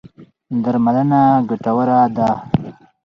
[0.63, 2.29] درملنه ګټوره ده.